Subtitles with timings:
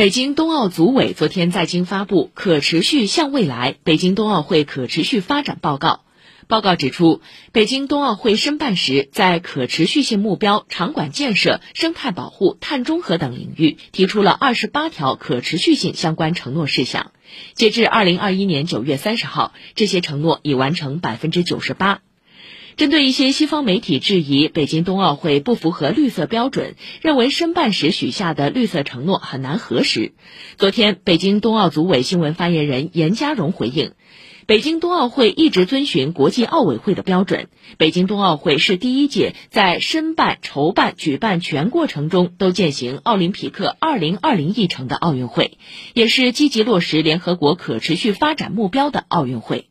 [0.00, 5.88] 北京冬奥组委昨天在京发布《可持续向未来北京冬奥会可持续发展报告》。
[6.48, 7.20] 报告指出，
[7.52, 17.12] 北京冬奥会申办时，在可持续性目标、场馆建设、生态保护、碳中和等领域提出了二十八条可持续性相关承诺事项。
[17.52, 22.00] 截至二零二一年九月三十号，这些承诺已完成百分之九十八。
[22.76, 30.12] 针对一些西方媒体质疑北京冬奥会不符合绿色标准，认为申办时许下的绿色承诺很难核实，
[30.56, 33.92] 昨天，北京冬奥组委新闻发言人严家荣回应，
[34.46, 37.48] 北京冬奥会一直遵循国际奥委会的标准。
[37.76, 45.58] 北京冬奥会是第一届在申办、筹办、举办全过程中都践行奥林匹克2020议程的奥运会，
[45.94, 49.69] 也是积极落实联合国可持续发展目标的奥运会。